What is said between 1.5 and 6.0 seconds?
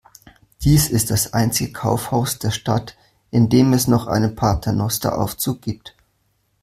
Kaufhaus der Stadt, in dem es noch einen Paternosteraufzug gibt.